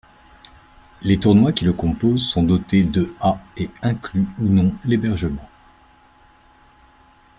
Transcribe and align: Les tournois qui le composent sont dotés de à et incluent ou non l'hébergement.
Les 1.03 1.19
tournois 1.19 1.51
qui 1.53 1.63
le 1.63 1.73
composent 1.73 2.27
sont 2.27 2.41
dotés 2.41 2.83
de 2.83 3.13
à 3.21 3.37
et 3.55 3.69
incluent 3.83 4.25
ou 4.39 4.45
non 4.45 4.73
l'hébergement. 4.83 5.47